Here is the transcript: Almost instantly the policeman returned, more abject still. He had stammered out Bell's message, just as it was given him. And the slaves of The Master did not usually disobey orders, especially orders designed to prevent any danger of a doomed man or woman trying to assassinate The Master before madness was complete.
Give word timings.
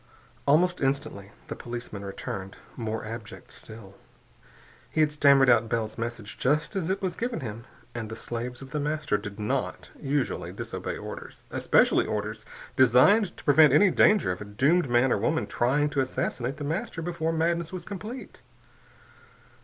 Almost 0.47 0.81
instantly 0.81 1.31
the 1.45 1.55
policeman 1.55 2.03
returned, 2.03 2.57
more 2.75 3.05
abject 3.05 3.51
still. 3.51 3.93
He 4.89 4.99
had 5.01 5.11
stammered 5.11 5.47
out 5.47 5.69
Bell's 5.69 5.95
message, 5.95 6.39
just 6.39 6.75
as 6.75 6.89
it 6.89 7.03
was 7.03 7.15
given 7.15 7.41
him. 7.41 7.65
And 7.93 8.09
the 8.09 8.15
slaves 8.15 8.63
of 8.63 8.71
The 8.71 8.79
Master 8.79 9.15
did 9.19 9.39
not 9.39 9.91
usually 10.01 10.51
disobey 10.53 10.97
orders, 10.97 11.43
especially 11.51 12.07
orders 12.07 12.45
designed 12.75 13.37
to 13.37 13.43
prevent 13.43 13.73
any 13.73 13.91
danger 13.91 14.31
of 14.31 14.41
a 14.41 14.45
doomed 14.45 14.89
man 14.89 15.11
or 15.11 15.19
woman 15.19 15.45
trying 15.45 15.87
to 15.91 16.01
assassinate 16.01 16.57
The 16.57 16.63
Master 16.63 17.03
before 17.03 17.31
madness 17.31 17.71
was 17.71 17.85
complete. 17.85 18.41